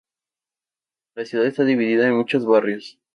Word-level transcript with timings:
La 1.13 1.25
ciudad 1.25 1.45
está 1.45 1.63
dividida 1.63 2.07
en 2.07 2.15
muchos 2.17 2.43
barrios. 2.47 2.97